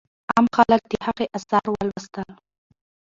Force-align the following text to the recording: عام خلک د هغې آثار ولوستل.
عام 0.31 0.45
خلک 0.55 0.81
د 0.87 0.93
هغې 1.05 1.25
آثار 1.37 1.65
ولوستل. 1.69 2.29